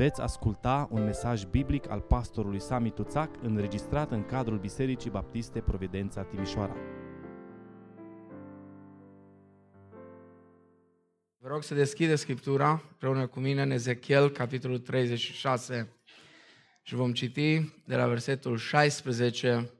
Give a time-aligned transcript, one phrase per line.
[0.00, 6.22] Veți asculta un mesaj biblic al pastorului Sami Tuțac înregistrat în cadrul Bisericii Baptiste Providența
[6.22, 6.76] Timișoara.
[11.38, 15.92] Vă rog să deschide Scriptura împreună cu mine în Ezechiel, capitolul 36
[16.82, 19.70] și vom citi de la versetul 16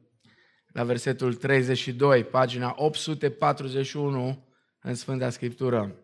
[0.66, 4.46] la versetul 32, pagina 841
[4.80, 5.96] în Sfânta Scriptură.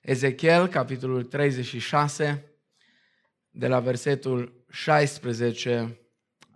[0.00, 2.49] Ezechiel, capitolul 36,
[3.50, 5.98] de la versetul 16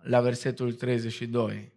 [0.01, 1.73] la versetul 32.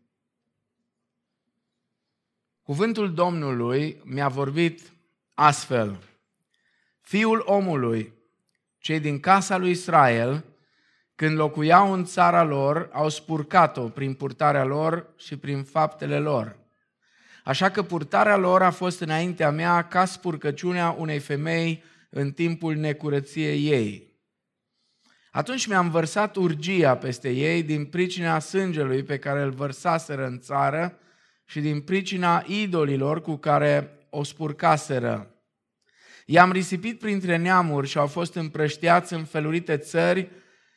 [2.63, 4.93] Cuvântul Domnului mi-a vorbit
[5.35, 5.99] astfel.
[7.01, 8.13] Fiul omului,
[8.79, 10.45] cei din casa lui Israel,
[11.15, 16.57] când locuiau în țara lor, au spurcat-o prin purtarea lor și prin faptele lor.
[17.45, 23.67] Așa că purtarea lor a fost înaintea mea ca spurcăciunea unei femei în timpul necurăției
[23.67, 24.08] ei.
[25.31, 30.99] Atunci mi-am vărsat urgia peste ei din pricina sângelui pe care îl vărsaseră în țară
[31.45, 35.31] și din pricina idolilor cu care o spurcaseră.
[36.27, 40.29] I-am risipit printre neamuri și au fost împrăștiați în felurite țări,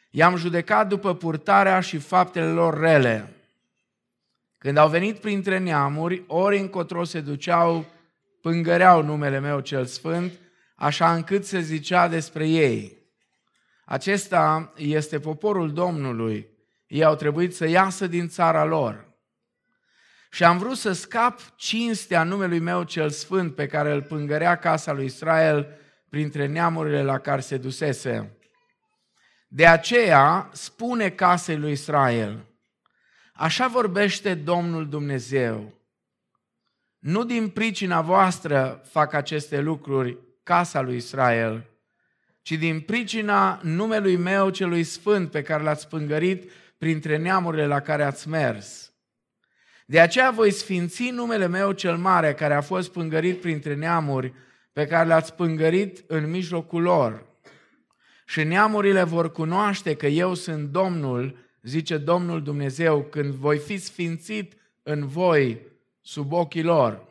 [0.09, 3.33] i-am judecat după purtarea și faptele lor rele.
[4.57, 7.85] Când au venit printre neamuri, ori încotro se duceau,
[8.41, 10.31] pângăreau numele meu cel sfânt,
[10.75, 12.95] așa încât se zicea despre ei–
[13.85, 16.49] acesta este poporul Domnului.
[16.87, 19.09] Ei au trebuit să iasă din țara lor.
[20.31, 24.91] Și am vrut să scap cinstea numelui meu cel sfânt pe care îl pângărea casa
[24.91, 25.67] lui Israel
[26.09, 28.37] printre neamurile la care se dusese.
[29.47, 32.45] De aceea spune casei lui Israel,
[33.33, 35.73] așa vorbește Domnul Dumnezeu.
[36.99, 41.70] Nu din pricina voastră fac aceste lucruri casa lui Israel,
[42.41, 48.03] ci din pricina numelui meu celui sfânt pe care l-ați pângărit printre neamurile la care
[48.03, 48.91] ați mers.
[49.85, 54.33] De aceea voi sfinți numele meu cel mare care a fost pângărit printre neamuri,
[54.73, 57.25] pe care l-ați pângărit în mijlocul lor.
[58.25, 64.53] Și neamurile vor cunoaște că eu sunt Domnul, zice Domnul Dumnezeu, când voi fi sfințit
[64.83, 65.59] în voi
[66.01, 67.07] sub ochii lor.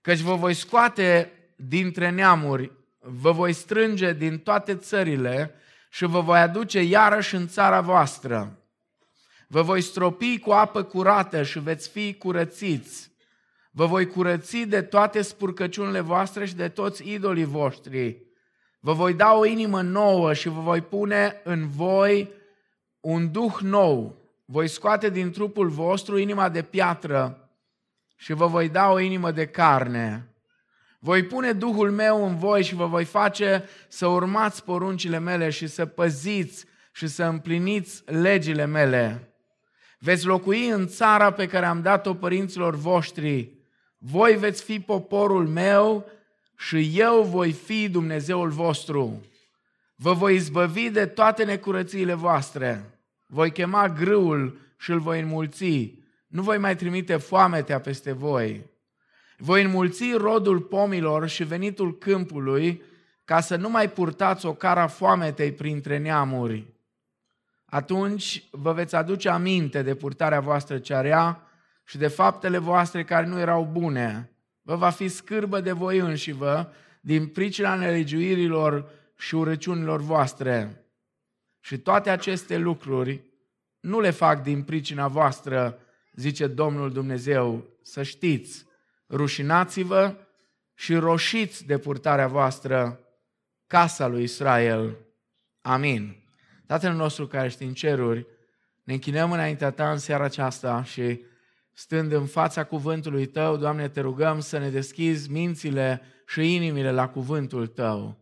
[0.00, 2.72] Căci vă voi scoate dintre neamuri
[3.10, 5.54] vă voi strânge din toate țările
[5.90, 8.58] și vă voi aduce iarăși în țara voastră.
[9.48, 13.10] Vă voi stropi cu apă curată și veți fi curățiți.
[13.70, 18.22] Vă voi curăți de toate spurcăciunile voastre și de toți idolii voștri.
[18.80, 22.32] Vă voi da o inimă nouă și vă voi pune în voi
[23.00, 24.16] un duh nou.
[24.44, 27.50] Voi scoate din trupul vostru inima de piatră
[28.16, 30.32] și vă voi da o inimă de carne.
[30.98, 35.66] Voi pune Duhul meu în voi și vă voi face să urmați poruncile mele și
[35.66, 39.32] să păziți și să împliniți legile mele.
[39.98, 43.52] Veți locui în țara pe care am dat-o părinților voștri.
[43.98, 46.10] Voi veți fi poporul meu
[46.56, 49.26] și eu voi fi Dumnezeul vostru.
[49.94, 53.00] Vă voi izbăvi de toate necurățiile voastre.
[53.26, 55.94] Voi chema grâul și îl voi înmulți.
[56.26, 58.76] Nu voi mai trimite foametea peste voi
[59.40, 62.82] voi înmulți rodul pomilor și venitul câmpului,
[63.24, 66.66] ca să nu mai purtați o cara foametei printre neamuri.
[67.64, 71.42] Atunci vă veți aduce aminte de purtarea voastră cea rea
[71.84, 74.32] și de faptele voastre care nu erau bune.
[74.62, 76.68] Vă va fi scârbă de voi înși vă
[77.00, 80.84] din pricina nelegiuirilor și urăciunilor voastre.
[81.60, 83.22] Și toate aceste lucruri
[83.80, 85.78] nu le fac din pricina voastră,
[86.12, 88.66] zice Domnul Dumnezeu, să știți
[89.10, 90.14] rușinați-vă
[90.74, 93.00] și roșiți de purtarea voastră
[93.66, 94.96] casa lui Israel.
[95.60, 96.16] Amin.
[96.66, 98.26] Tatăl nostru care ești în ceruri,
[98.84, 101.20] ne închinăm înaintea Ta în seara aceasta și
[101.72, 107.08] stând în fața cuvântului Tău, Doamne, te rugăm să ne deschizi mințile și inimile la
[107.08, 108.18] cuvântul Tău.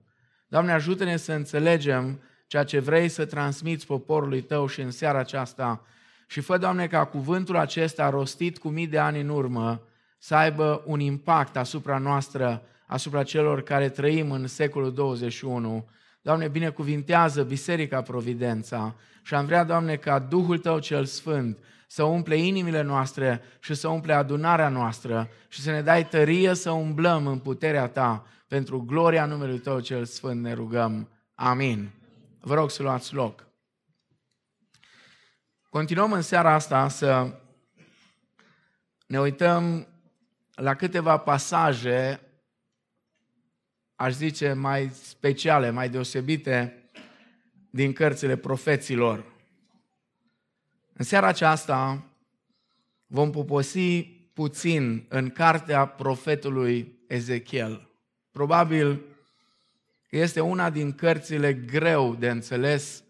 [0.48, 5.86] Doamne, ajută-ne să înțelegem ceea ce vrei să transmiți poporului Tău și în seara aceasta
[6.26, 9.86] și fă, Doamne, ca cuvântul acesta rostit cu mii de ani în urmă
[10.26, 15.88] să aibă un impact asupra noastră, asupra celor care trăim în secolul 21.
[16.22, 21.58] Doamne, binecuvintează Biserica Providența și am vrea, Doamne, ca Duhul Tău cel Sfânt
[21.88, 26.70] să umple inimile noastre și să umple adunarea noastră și să ne dai tărie să
[26.70, 28.26] umblăm în puterea Ta.
[28.48, 31.08] Pentru gloria numelui Tău cel Sfânt ne rugăm.
[31.34, 31.90] Amin.
[32.40, 33.46] Vă rog să luați loc.
[35.68, 37.30] Continuăm în seara asta să
[39.06, 39.86] ne uităm
[40.56, 42.20] la câteva pasaje,
[43.94, 46.80] aș zice, mai speciale, mai deosebite,
[47.70, 49.24] din cărțile profeților.
[50.92, 52.06] În seara aceasta
[53.06, 57.88] vom poposi puțin în cartea profetului Ezechiel.
[58.30, 59.00] Probabil
[60.10, 63.04] este una din cărțile greu de înțeles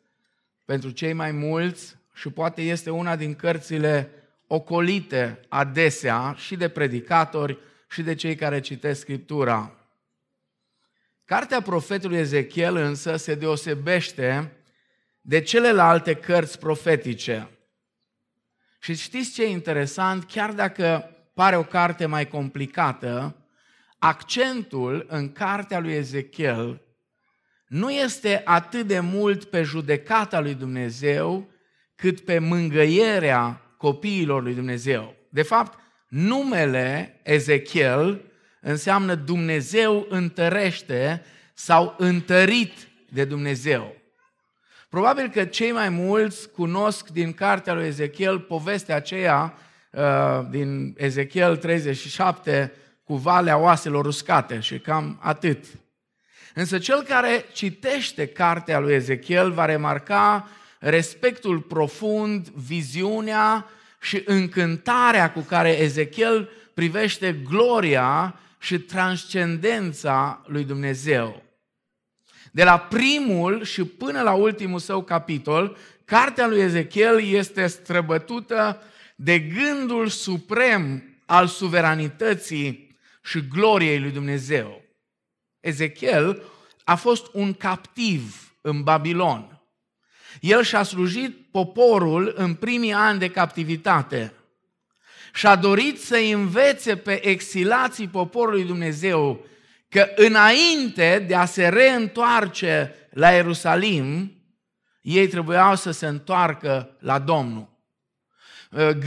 [0.64, 4.10] pentru cei mai mulți și poate este una din cărțile
[4.46, 7.58] ocolite adesea și de predicatori
[7.88, 9.76] și de cei care citesc Scriptura.
[11.25, 14.52] Cartea profetului Ezechiel însă se deosebește
[15.20, 17.50] de celelalte cărți profetice.
[18.78, 20.25] Și știți ce e interesant?
[20.25, 23.37] Chiar dacă pare o carte mai complicată,
[23.99, 26.81] accentul în cartea lui Ezechiel
[27.66, 31.50] nu este atât de mult pe judecata lui Dumnezeu,
[31.94, 35.14] cât pe mângăierea copiilor lui Dumnezeu.
[35.28, 35.78] De fapt,
[36.08, 38.20] numele Ezechiel
[38.61, 41.23] înseamnă Dumnezeu întărește
[41.55, 43.96] sau întărit de Dumnezeu.
[44.88, 49.55] Probabil că cei mai mulți cunosc din cartea lui Ezechiel povestea aceea
[49.90, 50.02] uh,
[50.50, 52.73] din Ezechiel 37
[53.05, 55.64] cu valea oaselor uscate și cam atât.
[56.55, 60.49] Însă cel care citește cartea lui Ezechiel va remarca
[60.81, 63.67] respectul profund, viziunea
[64.00, 71.43] și încântarea cu care Ezechiel privește gloria și transcendența lui Dumnezeu.
[72.52, 78.82] De la primul și până la ultimul său capitol, cartea lui Ezechiel este străbătută
[79.17, 84.82] de gândul suprem al suveranității și gloriei lui Dumnezeu.
[85.61, 86.43] Ezechiel
[86.84, 89.56] a fost un captiv în Babilon.
[90.41, 94.33] El și-a slujit poporul în primii ani de captivitate
[95.35, 99.47] și a dorit să învețe pe exilații poporului Dumnezeu
[99.88, 104.37] că înainte de a se reîntoarce la Ierusalim,
[105.00, 107.75] ei trebuiau să se întoarcă la Domnul.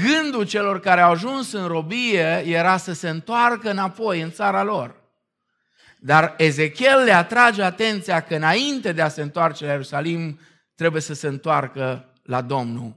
[0.04, 4.96] Gândul celor care au ajuns în robie era să se întoarcă înapoi în țara lor.
[6.00, 10.40] Dar Ezechiel le atrage atenția că înainte de a se întoarce la Ierusalim,
[10.80, 12.96] trebuie să se întoarcă la Domnul.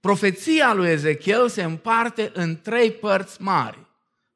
[0.00, 3.78] Profeția lui Ezechiel se împarte în trei părți mari.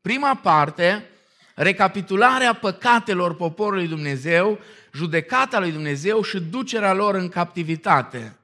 [0.01, 1.09] Prima parte,
[1.55, 4.59] recapitularea păcatelor poporului Dumnezeu,
[4.93, 8.37] judecata lui Dumnezeu și ducerea lor în captivitate.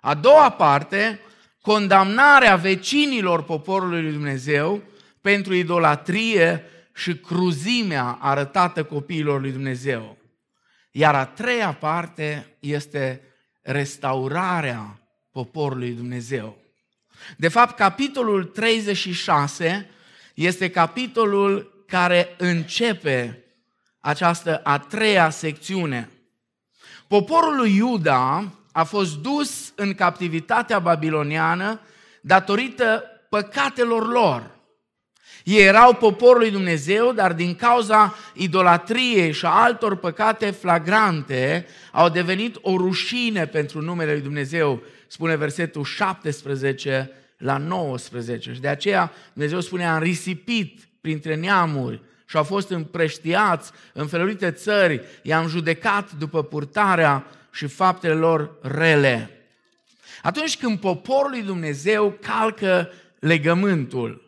[0.00, 1.20] A doua parte,
[1.60, 4.82] condamnarea vecinilor poporului lui Dumnezeu
[5.20, 6.64] pentru idolatrie
[6.94, 10.23] și cruzimea arătată copiilor lui Dumnezeu.
[10.96, 13.20] Iar a treia parte este
[13.62, 15.00] restaurarea
[15.30, 16.58] poporului Dumnezeu.
[17.36, 19.90] De fapt, capitolul 36
[20.34, 23.44] este capitolul care începe
[24.00, 26.10] această a treia secțiune.
[27.08, 31.80] Poporul lui Iuda a fost dus în captivitatea babiloniană
[32.20, 34.53] datorită păcatelor lor.
[35.44, 42.08] Ei erau poporul lui Dumnezeu, dar din cauza idolatriei și a altor păcate flagrante, au
[42.08, 48.52] devenit o rușine pentru numele lui Dumnezeu, spune versetul 17 la 19.
[48.52, 54.50] Și de aceea Dumnezeu spune, am risipit printre neamuri și au fost împreștiați în felurite
[54.50, 59.30] țări, i-am judecat după purtarea și faptele lor rele.
[60.22, 64.23] Atunci când poporul lui Dumnezeu calcă legământul,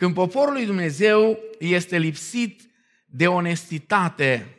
[0.00, 2.60] când poporul lui Dumnezeu este lipsit
[3.04, 4.56] de onestitate,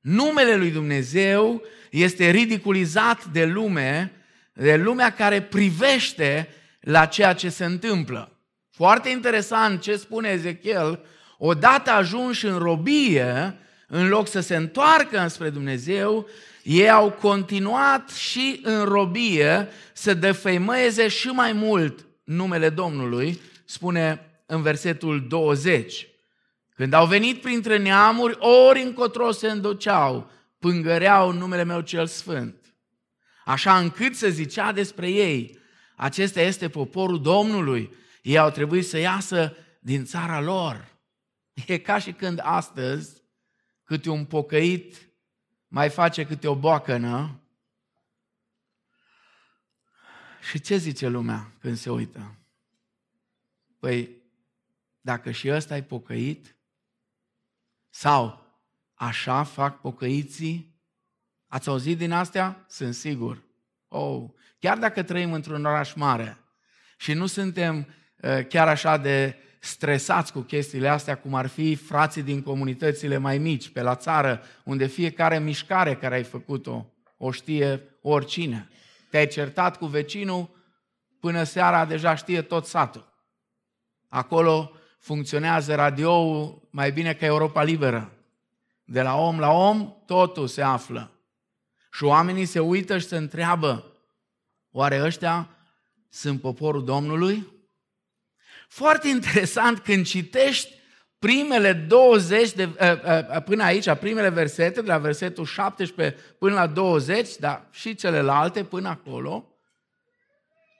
[0.00, 4.12] numele lui Dumnezeu este ridiculizat de lume,
[4.52, 6.48] de lumea care privește
[6.80, 8.40] la ceea ce se întâmplă.
[8.70, 11.04] Foarte interesant ce spune Ezechiel,
[11.38, 13.56] odată ajunși în robie,
[13.88, 16.28] în loc să se întoarcă înspre Dumnezeu,
[16.62, 24.62] ei au continuat și în robie să defăimeze și mai mult numele Domnului, spune în
[24.62, 26.08] versetul 20.
[26.74, 32.74] Când au venit printre neamuri, ori încotro se îndoceau, pângăreau numele meu cel sfânt.
[33.44, 35.58] Așa încât să zicea despre ei,
[35.96, 40.88] acesta este poporul Domnului, ei au trebuit să iasă din țara lor.
[41.66, 43.22] E ca și când astăzi
[43.84, 45.10] câte un pocăit
[45.68, 47.40] mai face câte o boacănă
[50.50, 52.36] și ce zice lumea când se uită?
[53.78, 54.21] Păi,
[55.02, 56.56] dacă și ăsta e pocăit?
[57.90, 58.46] Sau
[58.94, 60.80] așa fac pocăiții?
[61.46, 62.64] Ați auzit din astea?
[62.68, 63.42] Sunt sigur.
[63.88, 66.38] Oh, chiar dacă trăim într-un oraș mare
[66.96, 72.22] și nu suntem uh, chiar așa de stresați cu chestiile astea, cum ar fi frații
[72.22, 77.82] din comunitățile mai mici, pe la țară, unde fiecare mișcare care ai făcut-o, o știe
[78.00, 78.68] oricine.
[79.10, 80.50] Te-ai certat cu vecinul,
[81.20, 83.12] până seara deja știe tot satul.
[84.08, 88.12] Acolo funcționează radioul mai bine ca Europa Liberă.
[88.84, 91.10] De la om la om, totul se află.
[91.92, 93.92] Și oamenii se uită și se întreabă,
[94.70, 95.48] oare ăștia
[96.08, 97.46] sunt poporul Domnului?
[98.68, 100.72] Foarte interesant când citești
[101.18, 102.68] primele 20 de,
[103.44, 108.88] până aici, primele versete, de la versetul 17 până la 20, dar și celelalte până
[108.88, 109.46] acolo,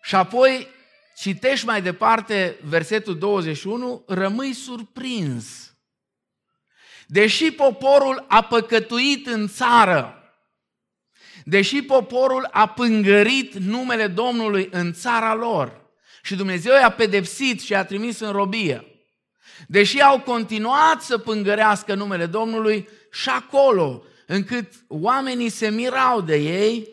[0.02, 0.68] și apoi
[1.16, 5.74] citești mai departe versetul 21, rămâi surprins.
[7.06, 10.16] Deși poporul a păcătuit în țară,
[11.44, 15.90] deși poporul a pângărit numele Domnului în țara lor
[16.22, 18.86] și Dumnezeu i-a pedepsit și i-a trimis în robie,
[19.66, 26.88] deși au continuat să pângărească numele Domnului și acolo, încât oamenii se mirau de ei,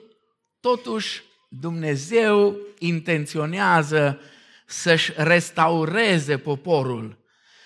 [0.60, 4.20] totuși Dumnezeu intenționează
[4.66, 7.18] să-și restaureze poporul.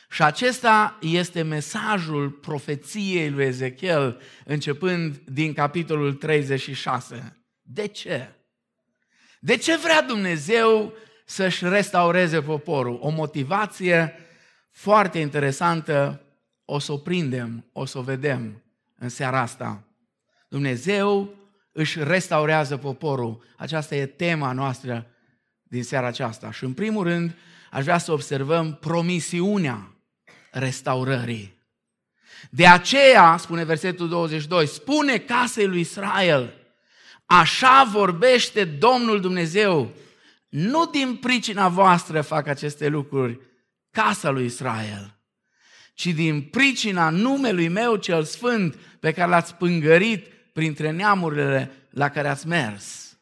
[0.09, 7.37] Și acesta este mesajul profeției lui Ezechiel, începând din capitolul 36.
[7.61, 8.29] De ce?
[9.39, 10.93] De ce vrea Dumnezeu
[11.25, 12.99] să-și restaureze poporul?
[13.01, 14.15] O motivație
[14.71, 16.21] foarte interesantă,
[16.65, 18.63] o să o prindem, o să o vedem
[18.97, 19.83] în seara asta.
[20.47, 21.33] Dumnezeu
[21.73, 23.43] își restaurează poporul.
[23.57, 25.07] Aceasta e tema noastră
[25.63, 26.51] din seara aceasta.
[26.51, 27.35] Și în primul rând,
[27.71, 29.95] aș vrea să observăm promisiunea
[30.51, 31.61] restaurării.
[32.49, 36.53] De aceea, spune versetul 22, spune casei lui Israel,
[37.25, 39.91] așa vorbește Domnul Dumnezeu,
[40.49, 43.39] nu din pricina voastră fac aceste lucruri,
[43.91, 45.17] casa lui Israel,
[45.93, 52.27] ci din pricina numelui meu cel sfânt pe care l-ați pângărit printre neamurile la care
[52.27, 53.17] ați mers.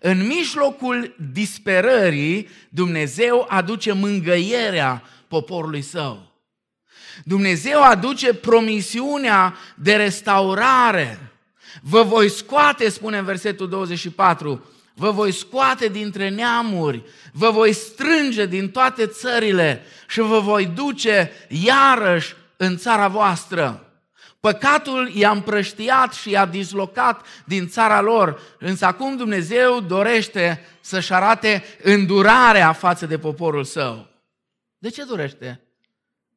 [0.00, 6.32] În mijlocul disperării, Dumnezeu aduce mângăierea poporului său.
[7.24, 11.32] Dumnezeu aduce promisiunea de restaurare.
[11.82, 18.46] Vă voi scoate, spune în versetul 24, vă voi scoate dintre neamuri, vă voi strânge
[18.46, 23.87] din toate țările și vă voi duce iarăși în țara voastră.
[24.40, 31.64] Păcatul i-a împrăștiat și i-a dislocat din țara lor, însă acum Dumnezeu dorește să-și arate
[31.82, 34.08] îndurarea față de poporul său.
[34.78, 35.60] De ce dorește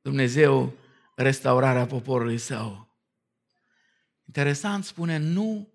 [0.01, 0.73] Dumnezeu
[1.15, 2.87] restaurarea poporului său?
[4.25, 5.73] Interesant spune, nu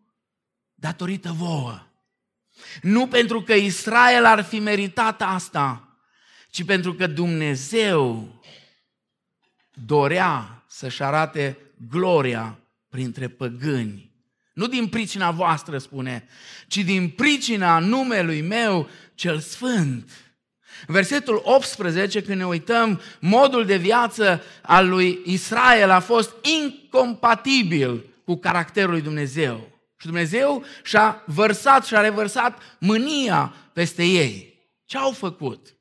[0.75, 1.87] datorită vouă.
[2.83, 5.99] Nu pentru că Israel ar fi meritat asta,
[6.50, 8.28] ci pentru că Dumnezeu
[9.73, 14.14] dorea să-și arate gloria printre păgâni.
[14.54, 16.28] Nu din pricina voastră, spune,
[16.66, 20.11] ci din pricina numelui meu cel sfânt.
[20.87, 28.37] Versetul 18, când ne uităm, modul de viață al lui Israel a fost incompatibil cu
[28.37, 29.71] caracterul lui Dumnezeu.
[29.97, 34.54] Și Dumnezeu și-a vărsat și-a revărsat mânia peste ei.
[34.85, 35.76] Ce au făcut?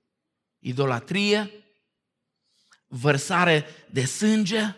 [0.60, 1.52] Idolatrie,
[2.88, 4.76] vărsare de sânge,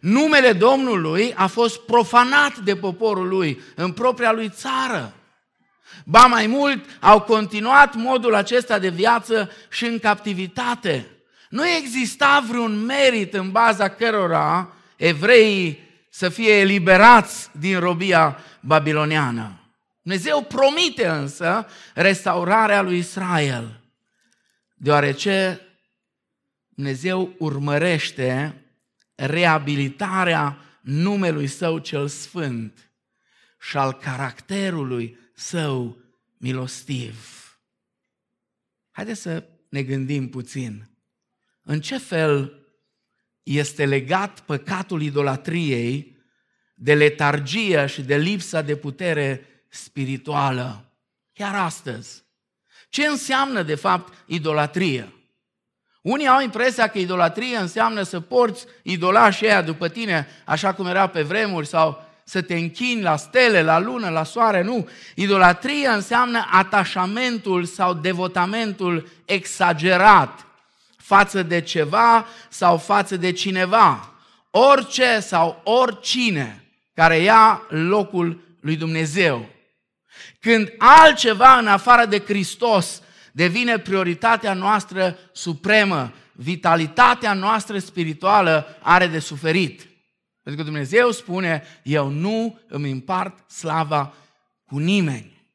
[0.00, 5.14] Numele Domnului a fost profanat de poporul lui în propria lui țară.
[6.04, 11.06] Ba mai mult, au continuat modul acesta de viață și în captivitate.
[11.48, 19.60] Nu exista vreun merit în baza cărora evreii să fie eliberați din robia babiloniană.
[20.02, 23.80] Dumnezeu promite însă restaurarea lui Israel,
[24.74, 25.60] deoarece
[26.68, 28.61] Dumnezeu urmărește
[29.26, 32.92] reabilitarea numelui său cel sfânt
[33.60, 35.96] și al caracterului său
[36.36, 37.38] milostiv.
[38.90, 40.90] Haideți să ne gândim puțin.
[41.62, 42.66] În ce fel
[43.42, 46.16] este legat păcatul idolatriei
[46.74, 50.92] de letargie și de lipsa de putere spirituală?
[51.32, 52.22] Chiar astăzi.
[52.88, 55.12] Ce înseamnă, de fapt, idolatrie?
[56.02, 61.06] Unii au impresia că idolatrie înseamnă să porți idolașii aia după tine, așa cum era
[61.06, 64.62] pe vremuri, sau să te închini la stele, la lună, la soare.
[64.62, 64.88] Nu.
[65.14, 70.46] Idolatrie înseamnă atașamentul sau devotamentul exagerat
[70.96, 74.12] față de ceva sau față de cineva.
[74.50, 79.46] Orice sau oricine care ia locul lui Dumnezeu.
[80.40, 83.01] Când altceva în afară de Hristos
[83.32, 86.12] devine prioritatea noastră supremă.
[86.32, 89.88] Vitalitatea noastră spirituală are de suferit.
[90.42, 94.14] Pentru că Dumnezeu spune, eu nu îmi împart slava
[94.66, 95.46] cu nimeni.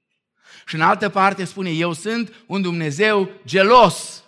[0.66, 4.24] Și în altă parte spune, eu sunt un Dumnezeu gelos.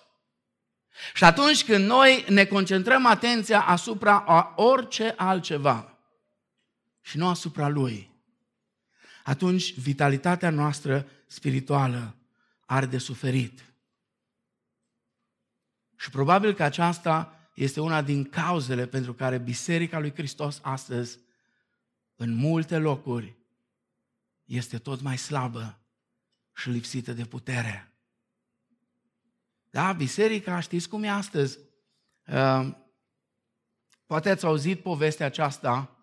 [1.13, 5.97] Și atunci când noi ne concentrăm atenția asupra a orice altceva
[7.01, 8.09] și nu asupra Lui,
[9.23, 12.18] atunci vitalitatea noastră spirituală
[12.69, 13.73] are de suferit.
[15.95, 21.19] Și probabil că aceasta este una din cauzele pentru care Biserica lui Hristos astăzi,
[22.15, 23.35] în multe locuri,
[24.45, 25.79] este tot mai slabă
[26.55, 27.93] și lipsită de putere.
[29.69, 31.59] Da, biserica, știți cum e astăzi?
[32.25, 32.75] Uh,
[34.05, 35.97] poate ați auzit povestea aceasta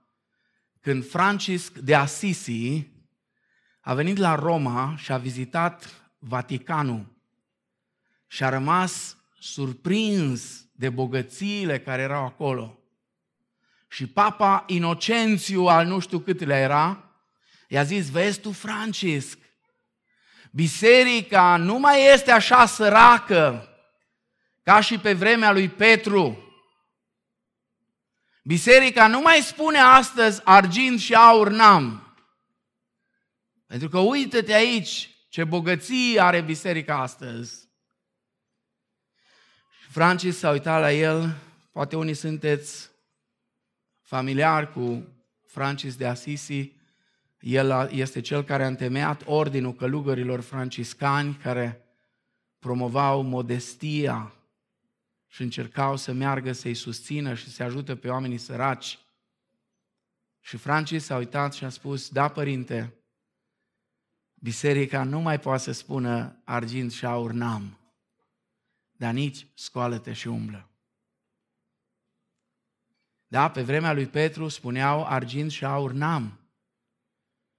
[0.81, 2.87] când Francisc de Assisi
[3.81, 7.07] a venit la Roma și a vizitat Vaticanul
[8.27, 12.79] și a rămas surprins de bogățiile care erau acolo.
[13.89, 17.11] Și papa Inocențiu al nu știu cât le era,
[17.69, 19.39] i-a zis, vezi tu, Francisc,
[20.51, 23.69] biserica nu mai este așa săracă
[24.63, 26.41] ca și pe vremea lui Petru.
[28.45, 32.17] Biserica nu mai spune astăzi argint și aur n-am.
[33.67, 37.69] Pentru că uită-te aici ce bogății are biserica astăzi.
[39.89, 41.37] Francis s-a uitat la el,
[41.73, 42.91] poate unii sunteți
[44.01, 45.07] familiar cu
[45.47, 46.73] Francis de Assisi,
[47.41, 51.85] el este cel care a întemeiat ordinul călugărilor franciscani care
[52.59, 54.35] promovau modestia
[55.27, 58.99] și încercau să meargă să-i susțină și să ajute pe oamenii săraci.
[60.41, 62.96] Și Francis s-a uitat și a spus, da, părinte,
[64.47, 67.77] biserica nu mai poate să spună argint și aur n-am
[68.97, 70.71] dar nici scoală-te și umblă.
[73.27, 76.41] Da, pe vremea lui Petru spuneau argint și aur n-am,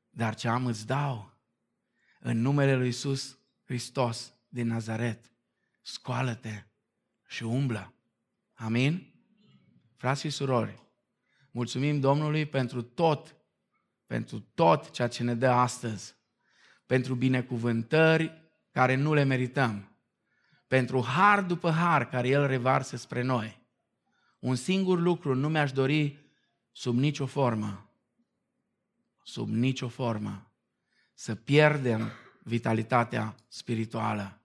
[0.10, 1.38] dar ce am îți dau
[2.20, 5.32] în numele lui Iisus Hristos din Nazaret.
[5.82, 6.64] Scoală-te
[7.28, 7.94] și umblă.
[8.54, 9.14] Amin?
[9.96, 10.84] Frați și surori,
[11.52, 13.36] mulțumim Domnului pentru tot,
[14.06, 16.17] pentru tot ceea ce ne dă astăzi,
[16.88, 19.92] pentru binecuvântări care nu le merităm,
[20.68, 23.60] pentru har după har care El revarsă spre noi.
[24.40, 26.18] Un singur lucru nu mi-aș dori
[26.72, 27.90] sub nicio formă,
[29.24, 30.52] sub nicio formă,
[31.14, 32.12] să pierdem
[32.44, 34.40] vitalitatea spirituală.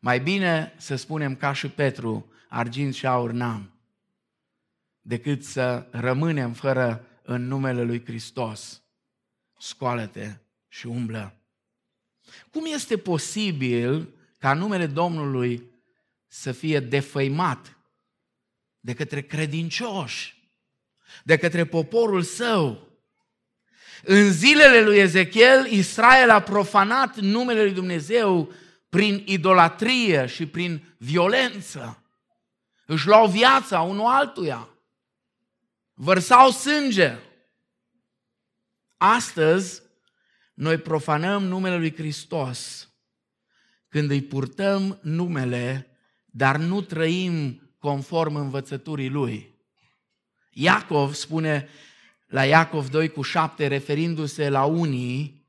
[0.00, 3.72] Mai bine să spunem ca și Petru, argint și aur n-am,
[5.00, 8.82] decât să rămânem fără în numele lui Hristos.
[9.58, 10.36] Scoală-te
[10.68, 11.32] și umblă.
[12.50, 15.70] Cum este posibil ca numele Domnului
[16.26, 17.76] să fie defăimat
[18.80, 20.50] de către credincioși,
[21.24, 22.88] de către poporul său.
[24.02, 28.52] În zilele lui Ezechiel, Israel a profanat numele lui Dumnezeu
[28.88, 32.02] prin idolatrie și prin violență.
[32.86, 34.68] Își luau viața unul altuia.
[35.94, 37.18] Vărsau sânge.
[38.96, 39.82] Astăzi,
[40.58, 42.88] noi profanăm numele lui Hristos
[43.88, 45.86] când îi purtăm numele,
[46.24, 49.54] dar nu trăim conform învățăturii lui.
[50.50, 51.68] Iacov spune
[52.26, 55.46] la Iacov 2 cu 7, referindu-se la unii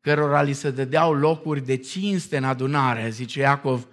[0.00, 3.86] cărora li se dădeau locuri de cinste în adunare, zice Iacov,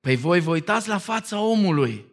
[0.00, 2.07] păi voi vă uitați la fața omului.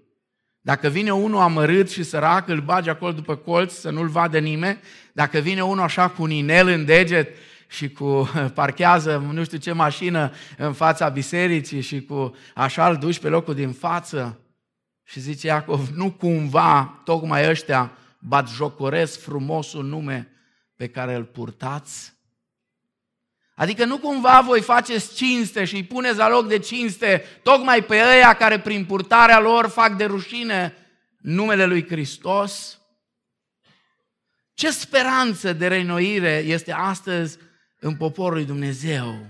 [0.66, 4.80] Dacă vine unul amărât și sărac, îl bagi acolo după colț să nu-l vadă nimeni.
[5.14, 7.28] Dacă vine unul așa cu un inel în deget,
[7.68, 13.20] și cu parchează nu știu ce mașină în fața bisericii și cu așa îl duci
[13.20, 14.40] pe locul din față.
[15.04, 20.28] Și zice Iacov, nu cumva tocmai ăștia bat jocoresc frumosul nume
[20.76, 22.14] pe care îl purtați?
[23.56, 27.96] Adică nu cumva voi faceți cinste și îi puneți la loc de cinste tocmai pe
[27.96, 30.76] ăia care prin purtarea lor fac de rușine
[31.18, 32.80] numele lui Hristos?
[34.54, 37.38] Ce speranță de renoire este astăzi
[37.80, 39.30] în poporul lui Dumnezeu.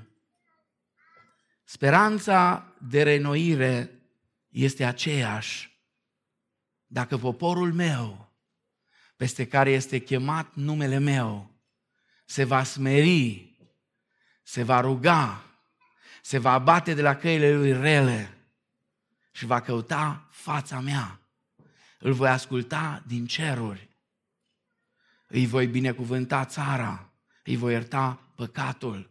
[1.63, 3.99] Speranța de renoire
[4.49, 5.79] este aceeași.
[6.87, 8.31] Dacă poporul meu,
[9.15, 11.51] peste care este chemat numele meu,
[12.25, 13.44] se va smeri,
[14.47, 15.43] se va ruga,
[16.21, 18.37] se va abate de la căile lui rele
[19.31, 21.19] și va căuta fața mea,
[21.99, 23.89] îl voi asculta din ceruri,
[25.27, 27.09] îi voi binecuvânta țara,
[27.43, 29.09] îi voi ierta păcatul.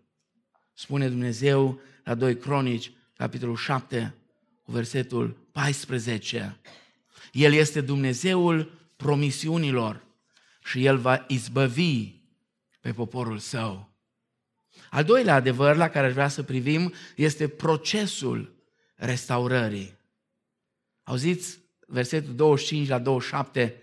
[0.73, 4.15] Spune Dumnezeu la 2 Cronici, capitolul 7,
[4.63, 6.57] cu versetul 14.
[7.33, 10.03] El este Dumnezeul promisiunilor.
[10.65, 12.13] și El va izbăvi
[12.81, 13.94] pe poporul său.
[14.95, 18.55] Al doilea adevăr la care aș vrea să privim este procesul
[18.95, 19.99] restaurării.
[21.03, 23.83] Auziți, versetul 25 la 27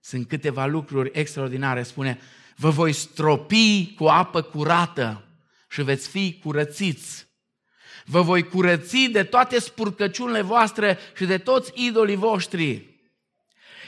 [0.00, 1.82] sunt câteva lucruri extraordinare.
[1.82, 2.20] Spune,
[2.56, 5.24] vă voi stropi cu apă curată
[5.70, 7.26] și veți fi curățiți.
[8.04, 12.89] Vă voi curăți de toate spurcăciunile voastre și de toți idolii voștri.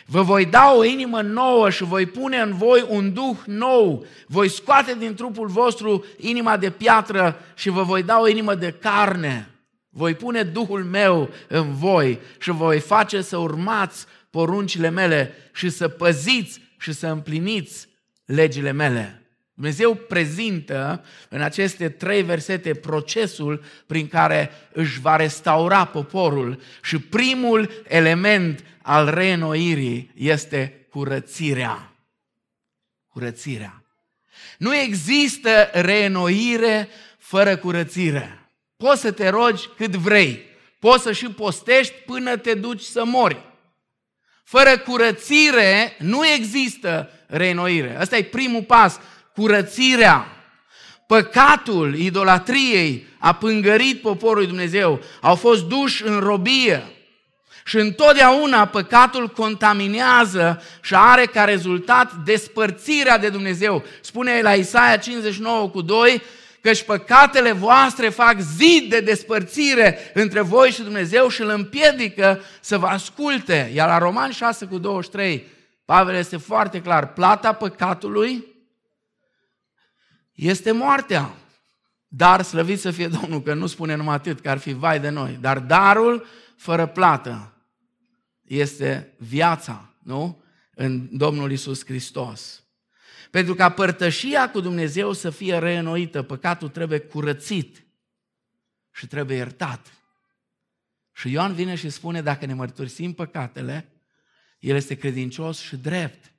[0.06, 4.06] Vă voi da o inimă nouă și voi pune în voi un duh nou.
[4.26, 8.74] Voi scoate din trupul vostru inima de piatră și vă voi da o inimă de
[8.80, 9.46] carne.
[9.88, 15.88] Voi pune Duhul meu în voi și voi face să urmați poruncile mele și să
[15.88, 17.88] păziți și să împliniți
[18.24, 19.21] legile mele.
[19.62, 27.82] Dumnezeu prezintă în aceste trei versete procesul prin care își va restaura poporul și primul
[27.88, 31.92] element al reînnoirii este curățirea.
[33.08, 33.84] Curățirea.
[34.58, 38.50] Nu există reînnoire fără curățire.
[38.76, 40.42] Poți să te rogi cât vrei.
[40.78, 43.44] Poți să și postești până te duci să mori.
[44.44, 47.96] Fără curățire nu există reînnoire.
[48.00, 49.00] Ăsta e primul pas,
[49.34, 50.26] curățirea.
[51.06, 55.00] Păcatul idolatriei a pângărit poporul Dumnezeu.
[55.20, 56.82] Au fost duși în robie.
[57.64, 63.84] Și întotdeauna păcatul contaminează și are ca rezultat despărțirea de Dumnezeu.
[64.00, 66.22] Spune la Isaia 59 cu 2,
[66.60, 72.78] căci păcatele voastre fac zid de despărțire între voi și Dumnezeu și îl împiedică să
[72.78, 73.70] vă asculte.
[73.74, 75.46] Iar la Roman 6 cu 23,
[75.84, 78.51] Pavel este foarte clar, plata păcatului
[80.48, 81.34] este moartea.
[82.08, 85.08] Dar slăvit să fie Domnul, că nu spune numai atât, că ar fi vai de
[85.08, 85.38] noi.
[85.40, 86.26] Dar darul
[86.56, 87.52] fără plată
[88.42, 90.42] este viața, nu?
[90.74, 92.62] În Domnul Isus Hristos.
[93.30, 97.84] Pentru ca părtășia cu Dumnezeu să fie reînnoită, păcatul trebuie curățit
[98.90, 99.92] și trebuie iertat.
[101.12, 103.92] Și Ioan vine și spune, dacă ne mărturisim păcatele,
[104.58, 106.32] El este credincios și drept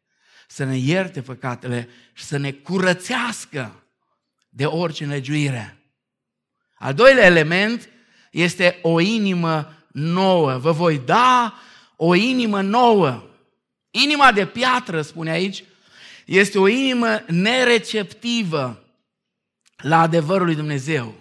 [0.47, 3.82] să ne ierte păcatele și să ne curățească
[4.55, 5.77] de orice nelegiuire.
[6.75, 7.89] Al doilea element
[8.31, 10.57] este o inimă nouă.
[10.57, 11.53] Vă voi da
[11.95, 13.23] o inimă nouă.
[13.91, 15.63] Inima de piatră, spune aici,
[16.25, 18.83] este o inimă nereceptivă
[19.77, 21.15] la adevărul lui Dumnezeu.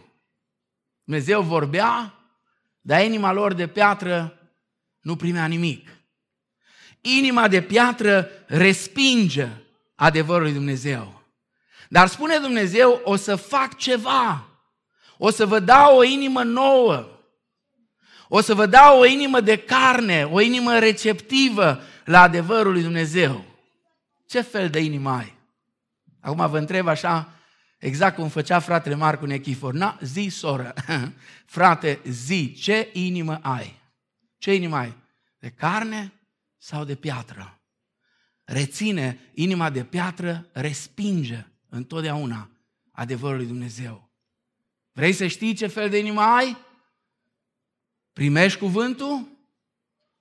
[1.04, 2.14] Dumnezeu vorbea,
[2.80, 4.38] dar inima lor de piatră
[5.00, 5.88] nu primea nimic.
[7.00, 9.48] Inima de piatră respinge
[9.94, 11.21] adevărul lui Dumnezeu.
[11.92, 14.48] Dar spune Dumnezeu, o să fac ceva.
[15.18, 17.08] O să vă dau o inimă nouă.
[18.28, 23.44] O să vă dau o inimă de carne, o inimă receptivă la adevărul lui Dumnezeu.
[24.26, 25.34] Ce fel de inimă ai?
[26.20, 27.32] Acum vă întreb așa,
[27.78, 29.72] exact cum făcea fratele Marcu Nechifor.
[29.72, 30.74] Na, zi, soră,
[31.56, 33.80] frate, zi, ce inimă ai?
[34.38, 34.96] Ce inimă ai?
[35.38, 36.12] De carne
[36.58, 37.60] sau de piatră?
[38.44, 42.50] Reține, inima de piatră respinge întotdeauna
[42.90, 44.10] adevărul lui Dumnezeu.
[44.92, 46.56] Vrei să știi ce fel de inimă ai?
[48.12, 49.28] Primești cuvântul?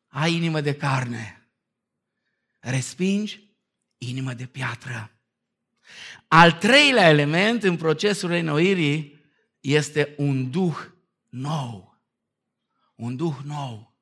[0.07, 1.49] Ai inimă de carne.
[2.59, 3.49] Respingi?
[3.97, 5.11] Inimă de piatră.
[6.27, 9.19] Al treilea element în procesul renoirii
[9.59, 10.77] este un duh
[11.29, 11.99] nou.
[12.95, 13.93] Un duh nou.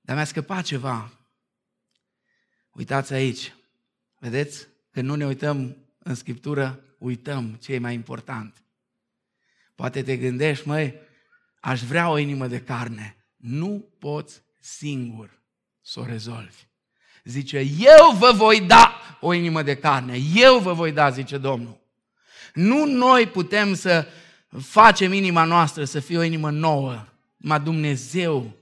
[0.00, 1.12] Dar mi-a scăpat ceva.
[2.70, 3.54] Uitați aici.
[4.18, 4.71] Vedeți?
[4.92, 8.62] Când nu ne uităm în Scriptură, uităm ce e mai important.
[9.74, 10.94] Poate te gândești, măi,
[11.60, 13.16] aș vrea o inimă de carne.
[13.36, 15.40] Nu poți singur
[15.80, 16.66] să o rezolvi.
[17.24, 20.18] Zice, eu vă voi da o inimă de carne.
[20.34, 21.80] Eu vă voi da, zice Domnul.
[22.54, 24.06] Nu noi putem să
[24.58, 27.06] facem inima noastră să fie o inimă nouă.
[27.36, 28.56] Ma Dumnezeu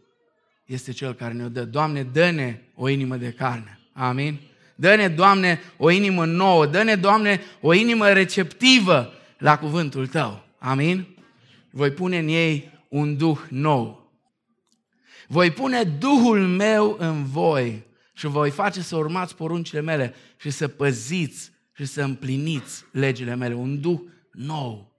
[0.65, 1.65] este Cel care ne-o dă.
[1.65, 3.81] Doamne, dă-ne o inimă de carne.
[3.93, 4.41] Amin?
[4.81, 6.67] Dă-ne, Doamne, o inimă nouă.
[6.67, 10.45] Dă-ne, Doamne, o inimă receptivă la cuvântul Tău.
[10.59, 11.07] Amin?
[11.71, 14.13] Voi pune în ei un duh nou.
[15.27, 17.83] Voi pune Duhul meu în voi
[18.15, 23.55] și voi face să urmați poruncile mele și să păziți și să împliniți legile mele.
[23.55, 24.01] Un duh
[24.33, 24.93] nou.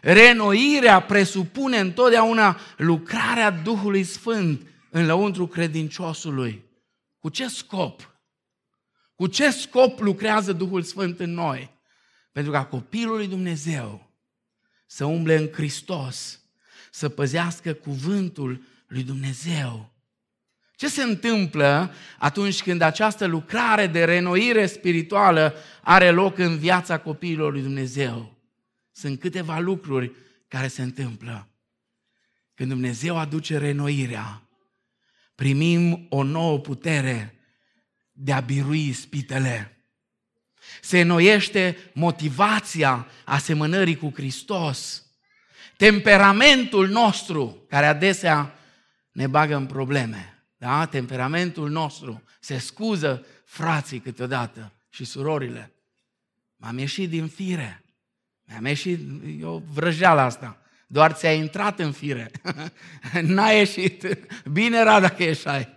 [0.00, 6.62] Renoirea presupune întotdeauna lucrarea Duhului Sfânt în lăuntru credinciosului.
[7.18, 8.11] Cu ce scop?
[9.22, 11.70] Cu ce scop lucrează Duhul Sfânt în noi?
[12.32, 14.10] Pentru ca copilul lui Dumnezeu
[14.86, 16.40] să umble în Hristos,
[16.90, 19.92] să păzească cuvântul lui Dumnezeu
[20.76, 27.52] Ce se întâmplă atunci când această lucrare de renoire spirituală are loc în viața copiilor
[27.52, 28.38] lui Dumnezeu?
[28.92, 30.12] Sunt câteva lucruri
[30.48, 31.48] care se întâmplă.
[32.54, 34.42] Când Dumnezeu aduce renoirea,
[35.34, 37.36] primim o nouă putere
[38.12, 39.76] de a birui spitele.
[40.80, 45.06] Se înnoiește motivația asemănării cu Hristos.
[45.76, 48.58] Temperamentul nostru, care adesea
[49.12, 50.86] ne bagă în probleme, da?
[50.86, 55.72] temperamentul nostru se scuză frații câteodată și surorile.
[56.56, 57.82] M-am ieșit din fire.
[58.44, 59.00] Mi-am ieșit,
[59.40, 60.62] eu vrăjeală asta.
[60.86, 62.30] Doar ți-a intrat în fire.
[63.22, 64.06] N-a ieșit.
[64.52, 65.68] Bine era dacă ieșai.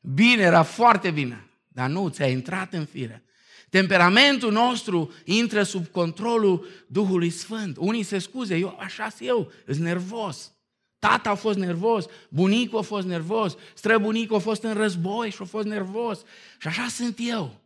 [0.00, 1.47] Bine, era foarte bine.
[1.78, 3.24] Dar nu, ți-a intrat în fire.
[3.70, 7.76] Temperamentul nostru intră sub controlul Duhului Sfânt.
[7.76, 10.52] Unii se scuze, eu așa sunt eu, sunt nervos.
[10.98, 15.44] Tata a fost nervos, bunicul a fost nervos, străbunicul a fost în război și a
[15.44, 16.22] fost nervos.
[16.58, 17.60] Și așa sunt eu.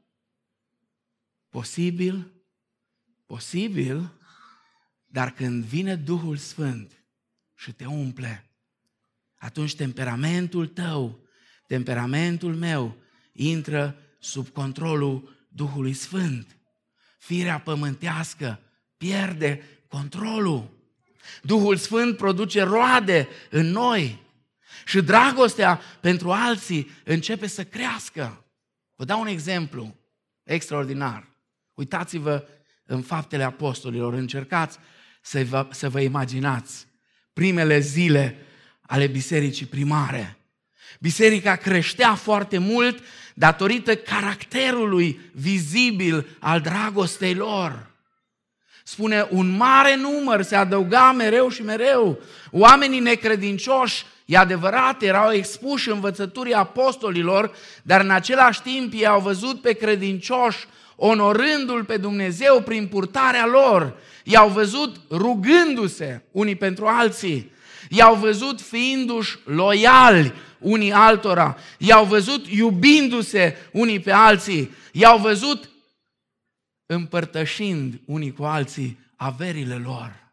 [1.49, 2.33] Posibil,
[3.27, 4.13] posibil,
[5.07, 7.05] dar când vine Duhul Sfânt
[7.55, 8.51] și te umple,
[9.35, 11.21] atunci temperamentul tău,
[11.67, 12.97] temperamentul meu,
[13.33, 16.57] intră sub controlul Duhului Sfânt.
[17.19, 18.61] Firea pământească
[18.97, 20.71] pierde controlul.
[21.43, 24.23] Duhul Sfânt produce roade în noi
[24.85, 28.45] și dragostea pentru alții începe să crească.
[28.97, 29.97] Vă dau un exemplu
[30.43, 31.29] extraordinar.
[31.75, 32.47] Uitați-vă
[32.85, 34.79] în faptele apostolilor, încercați
[35.23, 36.87] să vă, să vă imaginați
[37.33, 38.37] primele zile
[38.81, 40.37] ale bisericii primare.
[41.01, 43.03] Biserica creștea foarte mult
[43.35, 47.91] datorită caracterului vizibil al dragostei lor.
[48.85, 52.21] Spune, un mare număr se adăuga mereu și mereu.
[52.51, 59.61] Oamenii necredincioși, e adevărat, erau expuși învățăturii apostolilor, dar în același timp ei au văzut
[59.61, 63.97] pe credincioși onorându-L pe Dumnezeu prin purtarea lor.
[64.25, 67.53] I-au văzut rugându-se unii pentru alții.
[67.95, 71.57] I-au văzut fiindu-și loiali unii altora.
[71.79, 74.71] I-au văzut iubindu-se unii pe alții.
[74.93, 75.71] I-au văzut
[76.87, 80.33] împărtășind unii cu alții averile lor.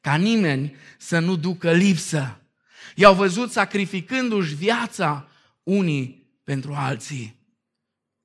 [0.00, 2.40] Ca nimeni să nu ducă lipsă.
[2.94, 5.28] I-au văzut sacrificându-și viața
[5.62, 7.36] unii pentru alții.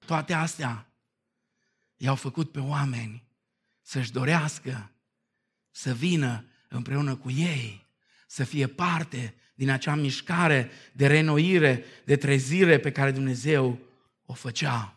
[0.06, 0.88] Toate astea
[1.98, 3.24] i-au făcut pe oameni
[3.82, 4.92] să-și dorească
[5.72, 7.85] să vină împreună cu ei,
[8.26, 13.80] să fie parte din acea mișcare de renoire, de trezire pe care Dumnezeu
[14.26, 14.96] o făcea.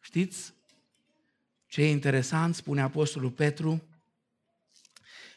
[0.00, 0.52] Știți
[1.66, 3.82] ce e interesant, spune Apostolul Petru?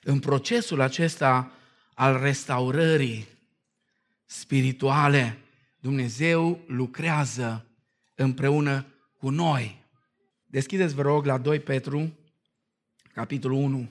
[0.04, 1.52] În procesul acesta
[1.94, 3.28] al restaurării
[4.26, 5.38] spirituale,
[5.80, 7.66] Dumnezeu lucrează
[8.16, 8.86] împreună
[9.18, 9.84] cu noi.
[10.46, 12.18] Deschideți, vă rog, la 2 Petru,
[13.14, 13.90] capitolul 1.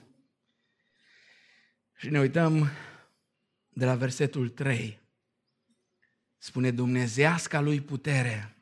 [2.05, 2.69] Și ne uităm
[3.69, 4.99] de la versetul 3.
[6.37, 8.55] Spune Dumnezeasca lui putere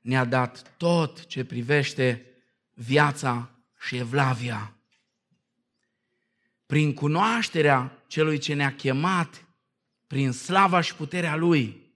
[0.00, 2.26] ne-a dat tot ce privește
[2.74, 3.50] viața
[3.80, 4.76] și evlavia.
[6.66, 9.44] Prin cunoașterea celui ce ne-a chemat,
[10.06, 11.92] prin slava și puterea lui,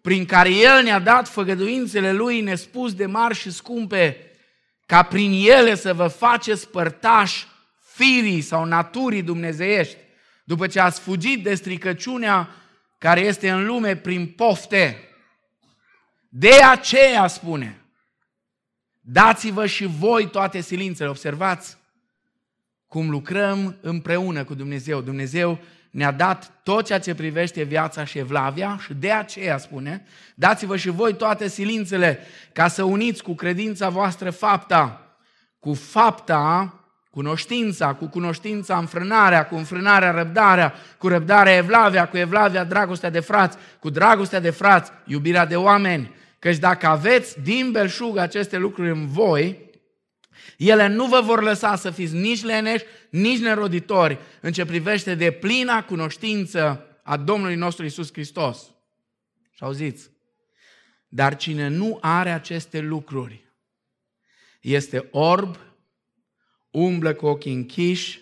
[0.00, 4.30] prin care El ne-a dat făgăduințele Lui nespus de mari și scumpe,
[4.86, 7.50] ca prin ele să vă faceți părtași
[7.94, 9.96] firii sau naturii dumnezeiești,
[10.44, 12.48] după ce ați fugit de stricăciunea
[12.98, 15.08] care este în lume prin pofte.
[16.28, 17.80] De aceea spune,
[19.00, 21.08] dați-vă și voi toate silințele.
[21.08, 21.76] Observați
[22.86, 25.00] cum lucrăm împreună cu Dumnezeu.
[25.00, 25.58] Dumnezeu
[25.90, 30.88] ne-a dat tot ceea ce privește viața și evlavia și de aceea spune, dați-vă și
[30.88, 32.18] voi toate silințele
[32.52, 35.16] ca să uniți cu credința voastră fapta,
[35.58, 36.76] cu fapta
[37.12, 43.56] cunoștința, cu cunoștința înfrânarea, cu înfrânarea răbdarea, cu răbdarea evlavia, cu evlavia dragostea de frați,
[43.78, 46.14] cu dragostea de frați, iubirea de oameni.
[46.38, 49.70] Căci dacă aveți din belșug aceste lucruri în voi,
[50.56, 55.30] ele nu vă vor lăsa să fiți nici leneși, nici neroditori în ce privește de
[55.30, 58.58] plina cunoștință a Domnului nostru Isus Hristos.
[59.50, 60.10] Și auziți,
[61.08, 63.50] dar cine nu are aceste lucruri
[64.60, 65.56] este orb,
[66.72, 68.20] umblă cu ochii închiși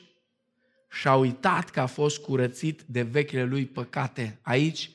[0.90, 4.38] și a uitat că a fost curățit de vechile lui păcate.
[4.42, 4.90] Aici,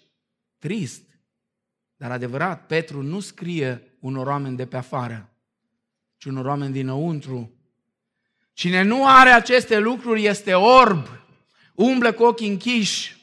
[0.60, 1.02] trist,
[1.96, 5.30] dar adevărat, Petru nu scrie unor oameni de pe afară,
[6.18, 7.52] ci unor oameni dinăuntru.
[8.54, 11.08] Cine nu are aceste lucruri este orb,
[11.74, 13.16] umblă cu ochii închiși.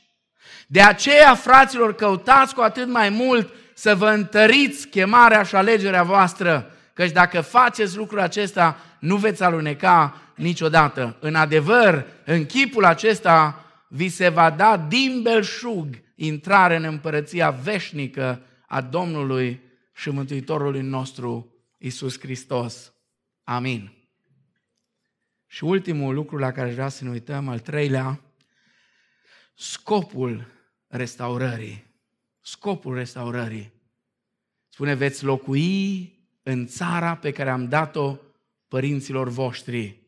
[0.67, 6.77] De aceea, fraților, căutați cu atât mai mult să vă întăriți chemarea și alegerea voastră,
[6.93, 11.17] căci dacă faceți lucrul acesta, nu veți aluneca niciodată.
[11.21, 18.43] În adevăr, în chipul acesta vi se va da din belșug intrare în împărăția veșnică
[18.67, 19.61] a Domnului
[19.95, 22.93] și Mântuitorului nostru, Isus Hristos.
[23.45, 23.93] Amin.
[25.47, 28.21] Și ultimul lucru la care vreau să ne uităm, al treilea,
[29.55, 30.47] scopul
[30.87, 31.85] restaurării.
[32.41, 33.73] Scopul restaurării.
[34.69, 36.13] Spune, veți locui
[36.43, 38.19] în țara pe care am dat-o
[38.73, 40.01] părinților voștri.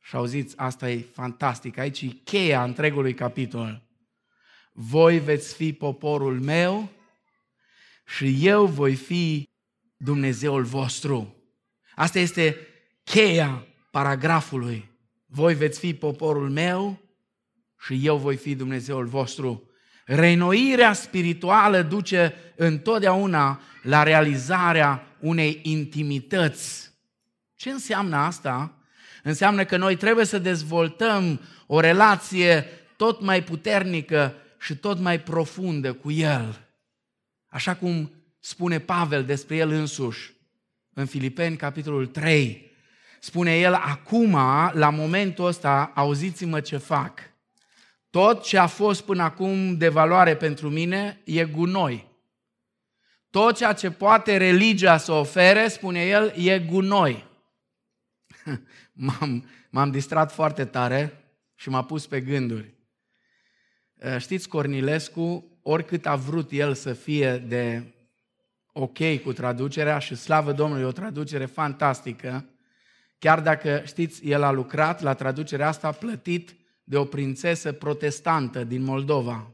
[0.00, 1.78] Și auziți, asta e fantastic.
[1.78, 3.82] Aici e cheia întregului capitol.
[4.72, 6.88] Voi veți fi poporul meu
[8.06, 9.48] și eu voi fi
[9.96, 11.36] Dumnezeul vostru.
[11.94, 12.56] Asta este
[13.04, 14.90] cheia paragrafului.
[15.26, 17.00] Voi veți fi poporul meu
[17.78, 19.70] și eu voi fi Dumnezeul vostru.
[20.04, 26.91] Renoirea spirituală duce întotdeauna la realizarea unei intimități.
[27.62, 28.74] Ce înseamnă asta?
[29.22, 35.92] Înseamnă că noi trebuie să dezvoltăm o relație tot mai puternică și tot mai profundă
[35.92, 36.68] cu El.
[37.46, 40.32] Așa cum spune Pavel despre el însuși
[40.94, 42.70] în Filipeni, capitolul 3.
[43.20, 44.32] Spune el, acum,
[44.72, 47.20] la momentul ăsta, auziți-mă ce fac.
[48.10, 52.10] Tot ce a fost până acum de valoare pentru mine e gunoi.
[53.30, 57.30] Tot ceea ce poate religia să ofere, spune el, e gunoi.
[58.92, 61.24] M-am, m-am distrat foarte tare
[61.54, 62.74] și m-a pus pe gânduri.
[64.18, 67.94] Știți, Cornilescu, oricât a vrut el să fie de
[68.72, 72.44] ok cu traducerea și slavă Domnului, o traducere fantastică,
[73.18, 78.82] chiar dacă, știți, el a lucrat la traducerea asta plătit de o prințesă protestantă din
[78.82, 79.50] Moldova.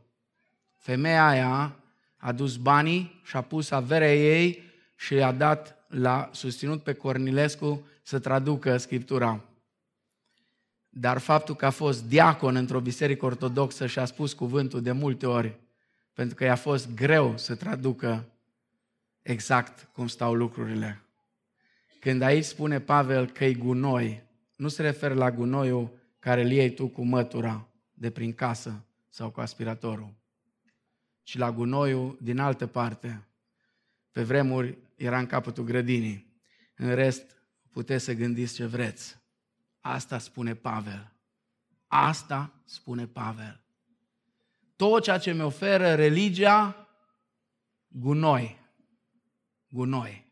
[0.77, 1.77] Femeia aia
[2.17, 4.63] a dus banii și a pus averea ei
[4.97, 9.45] și i-a dat la susținut pe Cornilescu să traducă Scriptura.
[10.89, 15.27] Dar faptul că a fost diacon într-o biserică ortodoxă și a spus cuvântul de multe
[15.27, 15.59] ori,
[16.13, 18.25] pentru că i-a fost greu să traducă
[19.23, 21.03] exact cum stau lucrurile.
[22.01, 24.23] Când aici spune Pavel că e gunoi,
[24.57, 29.31] nu se referă la gunoiul care îl iei tu cu mătura de prin casă sau
[29.31, 30.15] cu aspiratorul,
[31.23, 33.27] ci la gunoiul din altă parte.
[34.13, 36.43] Pe vremuri era în capătul grădinii.
[36.77, 37.37] În rest,
[37.73, 39.17] puteți să gândiți ce vreți.
[39.81, 41.13] Asta spune Pavel.
[41.87, 43.61] Asta spune Pavel.
[44.77, 46.89] Tot ceea ce mi oferă religia,
[47.89, 48.59] gunoi.
[49.69, 50.27] Gunoi.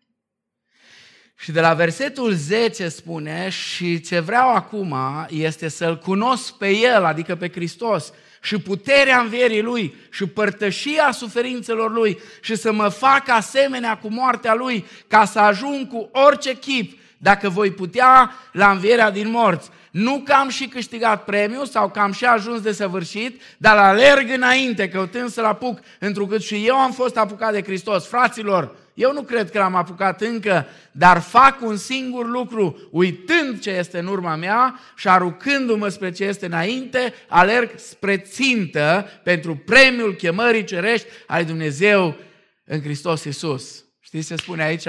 [1.38, 4.94] Și de la versetul 10 spune, și ce vreau acum
[5.28, 8.12] este să-L cunosc pe El, adică pe Hristos,
[8.46, 14.54] și puterea învierii Lui și părtășia suferințelor Lui și să mă fac asemenea cu moartea
[14.54, 19.70] Lui ca să ajung cu orice chip, dacă voi putea, la învierea din morți.
[19.90, 24.30] Nu că am și câștigat premiu sau că am și ajuns de săvârșit, dar alerg
[24.30, 28.06] înainte, căutând să-L apuc, întrucât și eu am fost apucat de Hristos.
[28.06, 33.70] Fraților, eu nu cred că l-am apucat încă, dar fac un singur lucru, uitând ce
[33.70, 40.14] este în urma mea și arucându-mă spre ce este înainte, alerg spre țintă pentru premiul
[40.14, 42.16] chemării cerești al Dumnezeu
[42.64, 43.84] în Hristos Iisus.
[44.00, 44.88] Știți ce spune aici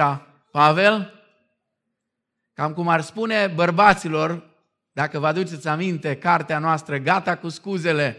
[0.52, 1.24] Pavel?
[2.54, 4.44] Cam cum ar spune bărbaților,
[4.92, 8.18] dacă vă aduceți aminte, cartea noastră, gata cu scuzele,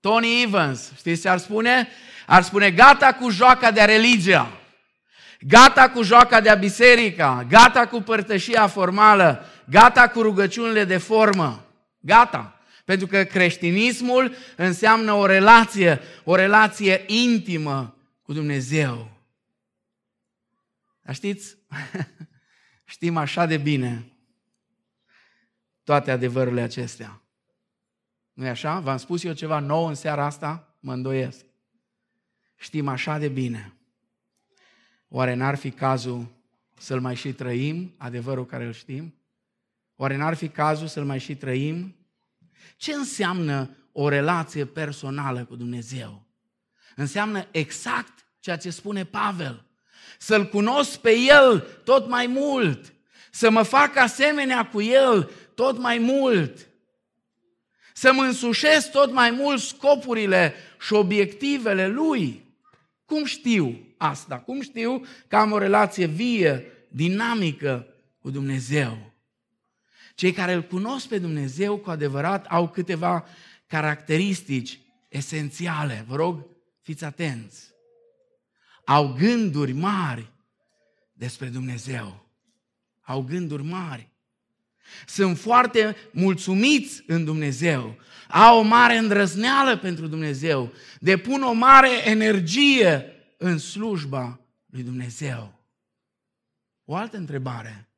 [0.00, 1.88] Tony Evans, știți ce ar spune?
[2.26, 4.61] Ar spune, gata cu joaca de religia.
[5.46, 11.66] Gata cu joaca de-a biserica, gata cu părtășia formală, gata cu rugăciunile de formă.
[12.00, 12.60] Gata.
[12.84, 19.10] Pentru că creștinismul înseamnă o relație, o relație intimă cu Dumnezeu.
[21.02, 21.56] Dar știți,
[22.84, 24.12] știm așa de bine
[25.84, 27.22] toate adevărurile acestea.
[28.32, 28.80] nu e așa?
[28.80, 30.76] V-am spus eu ceva nou în seara asta?
[30.80, 31.44] Mă îndoiesc.
[32.56, 33.72] Știm așa de bine
[35.14, 36.26] Oare n-ar fi cazul
[36.78, 39.14] să-l mai și trăim, adevărul care îl știm?
[39.96, 41.96] Oare n-ar fi cazul să-l mai și trăim?
[42.76, 46.22] Ce înseamnă o relație personală cu Dumnezeu?
[46.96, 49.64] Înseamnă exact ceea ce spune Pavel.
[50.18, 52.94] Să-L cunosc pe El tot mai mult,
[53.30, 56.68] să mă fac asemenea cu El tot mai mult,
[57.92, 62.44] să mă însușesc tot mai mult scopurile și obiectivele Lui.
[63.04, 63.91] Cum știu?
[64.02, 64.38] Asta?
[64.38, 67.86] Cum știu că am o relație vie, dinamică
[68.20, 69.12] cu Dumnezeu?
[70.14, 73.24] Cei care îl cunosc pe Dumnezeu cu adevărat au câteva
[73.66, 76.04] caracteristici esențiale.
[76.08, 76.46] Vă rog,
[76.80, 77.70] fiți atenți.
[78.84, 80.32] Au gânduri mari
[81.12, 82.26] despre Dumnezeu.
[83.00, 84.10] Au gânduri mari.
[85.06, 87.96] Sunt foarte mulțumiți în Dumnezeu.
[88.28, 90.72] Au o mare îndrăzneală pentru Dumnezeu.
[91.00, 93.11] Depun o mare energie
[93.42, 95.60] în slujba lui Dumnezeu.
[96.84, 97.88] O altă întrebare.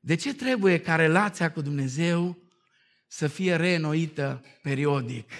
[0.00, 2.36] De ce trebuie ca relația cu Dumnezeu
[3.06, 5.30] să fie reînnoită periodic?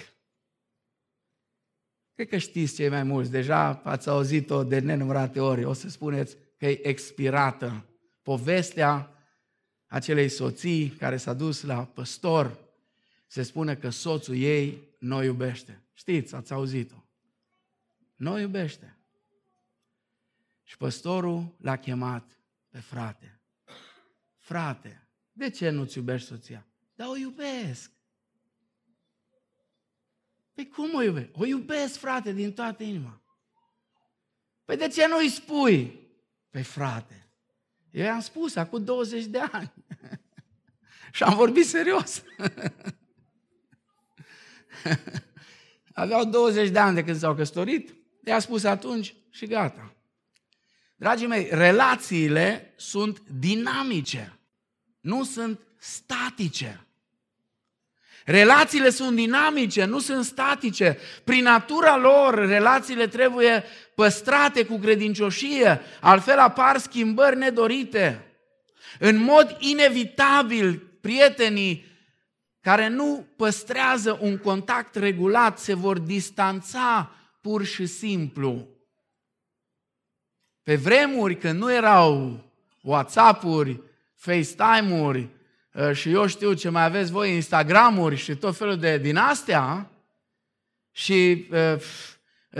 [2.13, 6.37] Cred că știți cei mai mulți, deja ați auzit-o de nenumărate ori, o să spuneți
[6.57, 7.85] că e expirată.
[8.21, 9.11] Povestea
[9.85, 12.59] acelei soții care s-a dus la păstor,
[13.27, 15.83] se spune că soțul ei nu iubește.
[15.93, 17.03] Știți, ați auzit-o.
[18.15, 18.97] Nu iubește.
[20.63, 22.39] Și păstorul l-a chemat
[22.69, 23.41] pe frate.
[24.37, 26.67] Frate, de ce nu-ți iubești soția?
[26.95, 27.91] Dar o iubesc.
[30.53, 31.29] Păi cum o iubesc?
[31.33, 33.21] O iubesc, frate, din toată inima.
[34.65, 35.99] Păi de ce nu-i spui?
[36.49, 37.27] Păi frate,
[37.91, 39.73] eu i-am spus acum 20 de ani.
[41.13, 42.23] și am vorbit serios.
[45.93, 47.95] Aveau 20 de ani de când s-au căsătorit,
[48.25, 49.92] i-a spus atunci și gata.
[51.03, 54.39] Dragii mei, relațiile sunt dinamice,
[54.99, 56.87] nu sunt statice.
[58.25, 60.97] Relațiile sunt dinamice, nu sunt statice.
[61.23, 63.63] Prin natura lor, relațiile trebuie
[63.95, 68.25] păstrate cu credincioșie, altfel apar schimbări nedorite.
[68.99, 71.85] În mod inevitabil, prietenii
[72.61, 78.72] care nu păstrează un contact regulat se vor distanța pur și simplu.
[80.63, 82.39] Pe vremuri când nu erau
[82.81, 83.79] WhatsApp-uri,
[84.15, 85.27] FaceTime-uri
[85.73, 89.87] uh, și eu știu ce mai aveți voi, Instagram-uri și tot felul de din astea,
[90.91, 91.81] și uh,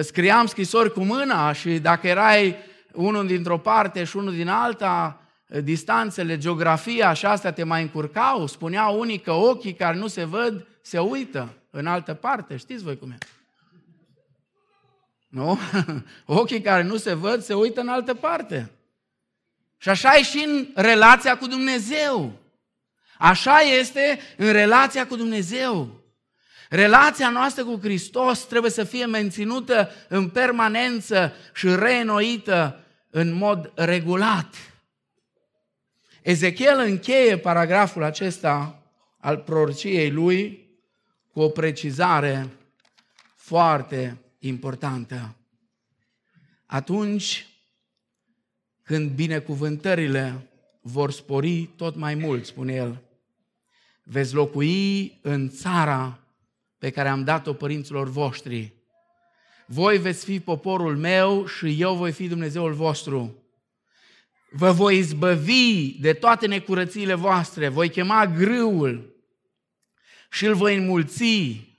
[0.01, 2.55] scriam scrisori cu mâna și dacă erai
[2.93, 8.47] unul dintr-o parte și unul din alta, uh, distanțele, geografia și astea te mai încurcau.
[8.47, 12.57] Spuneau unii că ochii care nu se văd se uită în altă parte.
[12.57, 13.17] Știți voi cum e?
[15.33, 15.59] Nu?
[16.25, 18.71] Ochii care nu se văd se uită în altă parte.
[19.77, 22.39] Și așa e și în relația cu Dumnezeu.
[23.17, 26.01] Așa este în relația cu Dumnezeu.
[26.69, 34.55] Relația noastră cu Hristos trebuie să fie menținută în permanență și reînnoită în mod regulat.
[36.21, 38.83] Ezechiel încheie paragraful acesta
[39.17, 40.69] al prorociei lui
[41.31, 42.49] cu o precizare
[43.35, 45.35] foarte importantă.
[46.65, 47.47] Atunci
[48.81, 50.49] când binecuvântările
[50.81, 53.01] vor spori tot mai mult, spune el,
[54.03, 56.19] veți locui în țara
[56.77, 58.73] pe care am dat-o părinților voștri.
[59.67, 63.37] Voi veți fi poporul meu și eu voi fi Dumnezeul vostru.
[64.51, 69.15] Vă voi izbăvi de toate necurățiile voastre, voi chema grâul
[70.31, 71.72] și îl voi înmulți.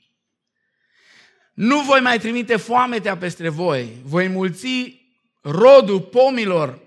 [1.54, 5.02] Nu voi mai trimite foametea peste voi, voi înmulți
[5.40, 6.80] rodul pomilor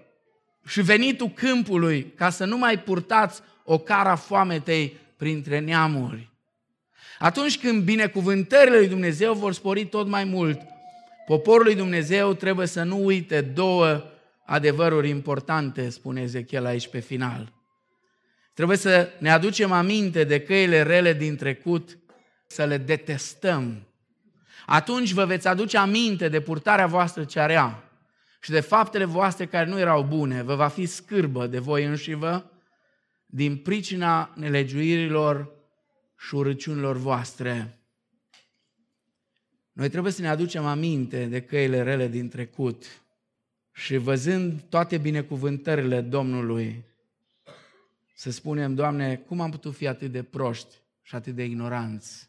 [0.66, 6.30] și venitul câmpului ca să nu mai purtați o cara foametei printre neamuri.
[7.20, 10.62] Atunci când binecuvântările lui Dumnezeu vor spori tot mai mult,
[11.26, 14.04] poporul lui Dumnezeu trebuie să nu uite două
[14.46, 17.54] adevăruri importante, spune Ezechiel aici pe final.
[18.54, 21.98] Trebuie să ne aducem aminte de căile rele din trecut,
[22.48, 23.88] să le detestăm.
[24.70, 27.84] Atunci vă veți aduce aminte de purtarea voastră cea rea
[28.42, 32.52] și de faptele voastre care nu erau bune, vă va fi scârbă de voi înșivă
[33.26, 35.52] din pricina nelegiuirilor
[36.18, 37.80] și urăciunilor voastre.
[39.72, 42.86] Noi trebuie să ne aducem aminte de căile rele din trecut
[43.74, 46.86] și văzând toate binecuvântările Domnului,
[48.16, 52.27] să spunem, Doamne, cum am putut fi atât de proști și atât de ignoranți?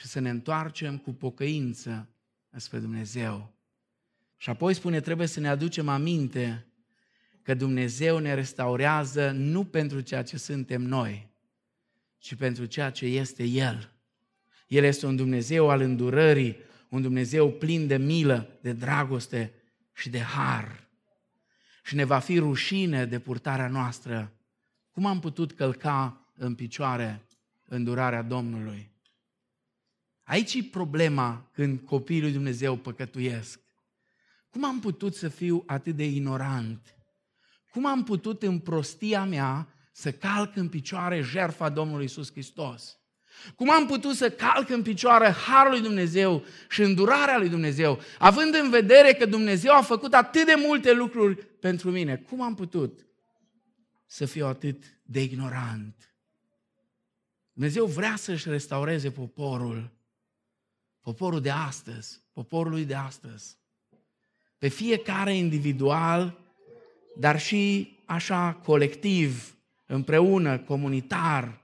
[0.00, 2.08] Și să ne întoarcem cu pocăință
[2.56, 3.54] spre Dumnezeu
[4.36, 6.66] și apoi spune, trebuie să ne aducem aminte
[7.42, 11.28] că Dumnezeu ne restaurează nu pentru ceea ce suntem noi,
[12.18, 13.92] ci pentru ceea ce este El.
[14.66, 16.56] El este un Dumnezeu al îndurării,
[16.88, 19.52] un Dumnezeu plin de milă, de dragoste
[19.92, 20.88] și de har.
[21.84, 24.32] Și ne va fi rușine de purtarea noastră.
[24.90, 27.26] Cum am putut călca în picioare
[27.64, 28.90] îndurarea Domnului?
[30.30, 33.60] Aici e problema când copiii lui Dumnezeu păcătuiesc.
[34.50, 36.94] Cum am putut să fiu atât de ignorant?
[37.70, 42.98] Cum am putut în prostia mea să calc în picioare jertfa Domnului Isus Hristos?
[43.56, 48.54] Cum am putut să calc în picioare harul lui Dumnezeu și îndurarea lui Dumnezeu, având
[48.54, 52.16] în vedere că Dumnezeu a făcut atât de multe lucruri pentru mine?
[52.16, 53.06] Cum am putut
[54.06, 56.14] să fiu atât de ignorant?
[57.52, 59.98] Dumnezeu vrea să-și restaureze poporul,
[61.02, 63.56] poporul de astăzi, poporul lui de astăzi.
[64.58, 66.38] Pe fiecare individual,
[67.16, 69.54] dar și așa colectiv,
[69.86, 71.60] împreună, comunitar.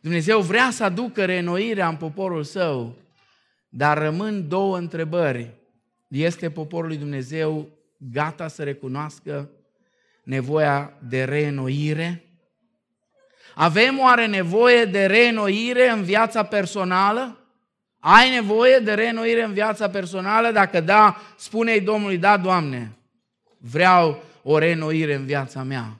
[0.00, 2.94] Dumnezeu vrea să aducă reînnoirea în poporul său,
[3.68, 5.54] dar rămân două întrebări.
[6.08, 9.50] Este poporul lui Dumnezeu gata să recunoască
[10.22, 12.22] nevoia de reînnoire?
[13.54, 17.37] Avem oare nevoie de reînnoire în viața personală?
[17.98, 20.50] Ai nevoie de reînnoire în viața personală?
[20.50, 22.92] Dacă da, spune-i Domnului, da, Doamne,
[23.58, 25.98] vreau o reînnoire în viața mea.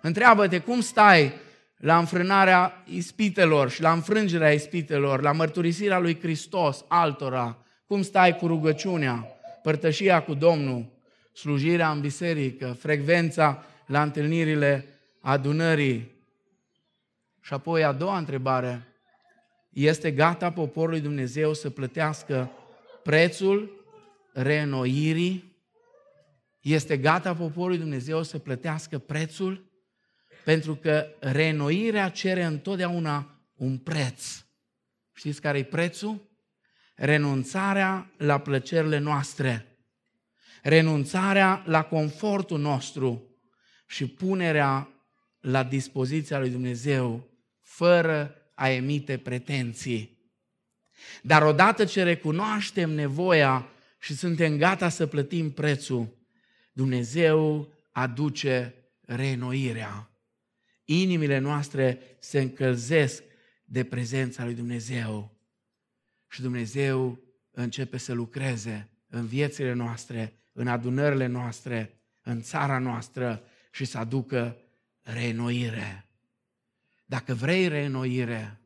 [0.00, 1.32] Întreabă-te cum stai
[1.76, 8.46] la înfrânarea ispitelor și la înfrângerea ispitelor, la mărturisirea lui Hristos altora, cum stai cu
[8.46, 9.26] rugăciunea,
[9.62, 10.92] părtășia cu Domnul,
[11.32, 14.86] slujirea în biserică, frecvența la întâlnirile
[15.20, 16.12] adunării.
[17.40, 18.93] Și apoi a doua întrebare,
[19.74, 22.50] este gata poporul lui Dumnezeu să plătească
[23.02, 23.84] prețul
[24.32, 25.52] reînnoirii?
[26.60, 29.72] Este gata poporul lui Dumnezeu să plătească prețul?
[30.44, 34.44] Pentru că reînnoirea cere întotdeauna un preț.
[35.14, 36.32] Știți care e prețul?
[36.94, 39.78] Renunțarea la plăcerile noastre,
[40.62, 43.36] renunțarea la confortul nostru
[43.86, 44.88] și punerea
[45.40, 47.28] la dispoziția lui Dumnezeu
[47.60, 50.18] fără a emite pretenții.
[51.22, 56.16] Dar odată ce recunoaștem nevoia și suntem gata să plătim prețul,
[56.72, 60.10] Dumnezeu aduce reînnoirea.
[60.84, 63.22] Inimile noastre se încălzesc
[63.64, 65.38] de prezența lui Dumnezeu
[66.28, 67.18] și Dumnezeu
[67.50, 74.56] începe să lucreze în viețile noastre, în adunările noastre, în țara noastră și să aducă
[75.02, 76.03] reînnoire.
[77.04, 78.60] Dacă vrei reînnoire,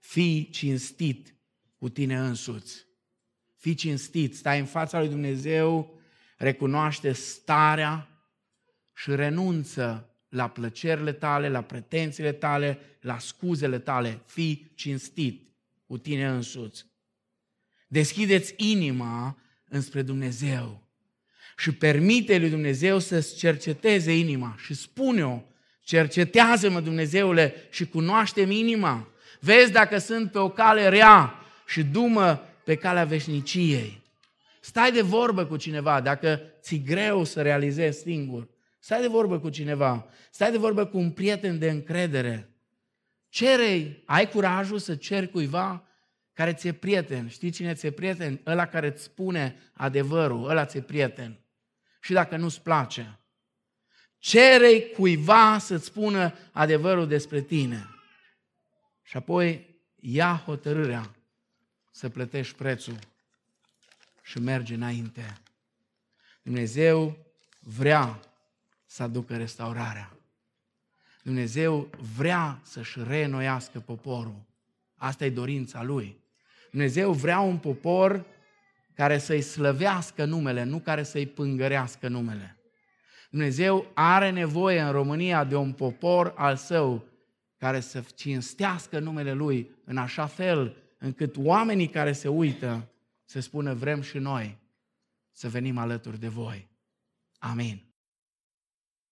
[0.00, 1.34] fii cinstit
[1.78, 2.86] cu tine însuți.
[3.56, 6.00] Fii cinstit, stai în fața lui Dumnezeu,
[6.36, 8.08] recunoaște starea
[8.94, 14.22] și renunță la plăcerile tale, la pretențiile tale, la scuzele tale.
[14.26, 15.48] Fii cinstit
[15.86, 16.86] cu tine însuți.
[17.88, 20.88] Deschideți inima înspre Dumnezeu
[21.56, 25.42] și permite lui Dumnezeu să-ți cerceteze inima și spune-o
[25.90, 29.08] Cercetează-mă, Dumnezeule, și cunoaște-mi inima.
[29.40, 31.34] Vezi dacă sunt pe o cale rea
[31.66, 34.02] și dumă pe calea veșniciei.
[34.60, 38.48] Stai de vorbă cu cineva, dacă ți greu să realizezi singur.
[38.78, 40.06] Stai de vorbă cu cineva.
[40.30, 42.50] Stai de vorbă cu un prieten de încredere.
[43.28, 45.84] Cere, ai curajul să ceri cuiva
[46.32, 47.28] care ți-e prieten.
[47.28, 48.40] Știi cine ți-e prieten?
[48.46, 51.40] Ăla care îți spune adevărul, ăla ți-e prieten.
[52.00, 53.19] Și dacă nu-ți place,
[54.20, 57.88] cere cuiva să-ți spună adevărul despre tine.
[59.02, 59.66] Și apoi
[60.00, 61.10] ia hotărârea
[61.90, 62.98] să plătești prețul
[64.22, 65.38] și mergi înainte.
[66.42, 67.16] Dumnezeu
[67.60, 68.20] vrea
[68.86, 70.16] să aducă restaurarea.
[71.22, 74.42] Dumnezeu vrea să-și reînnoiască poporul.
[74.96, 76.18] Asta e dorința Lui.
[76.70, 78.26] Dumnezeu vrea un popor
[78.94, 82.59] care să-i slăvească numele, nu care să-i pângărească numele.
[83.30, 87.04] Dumnezeu are nevoie în România de un popor al său
[87.56, 92.88] care să cinstească numele Lui în așa fel încât oamenii care se uită
[93.24, 94.58] să spună vrem și noi
[95.30, 96.68] să venim alături de voi.
[97.38, 97.89] Amin.